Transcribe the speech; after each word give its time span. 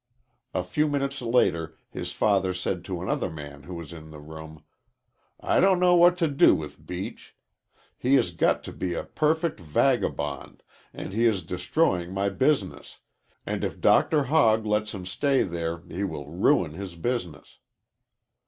A 0.55 0.63
few 0.63 0.87
minutes 0.87 1.21
later 1.21 1.77
his 1.91 2.11
father 2.11 2.55
said 2.55 2.83
to 2.85 3.03
another 3.03 3.29
man 3.29 3.61
who 3.61 3.75
was 3.75 3.93
in 3.93 4.09
the 4.09 4.17
room: 4.19 4.63
'I 5.39 5.59
don't 5.59 5.79
know 5.79 5.93
what 5.93 6.17
to 6.17 6.27
do 6.27 6.55
with 6.55 6.87
Beach. 6.87 7.35
He 7.99 8.15
has 8.15 8.31
got 8.31 8.63
to 8.63 8.73
be 8.73 8.95
a 8.95 9.03
perfect 9.03 9.59
vagabond, 9.59 10.63
and 10.91 11.13
he 11.13 11.27
is 11.27 11.43
destroying 11.43 12.15
my 12.15 12.29
business, 12.29 12.97
and 13.45 13.63
if 13.63 13.79
Dr. 13.79 14.23
Hogg 14.23 14.65
let's 14.65 14.95
him 14.95 15.05
stay 15.05 15.43
there 15.43 15.81
he 15.81 16.03
will 16.03 16.25
ruin 16.27 16.73
his 16.73 16.95
business.' 16.95 17.59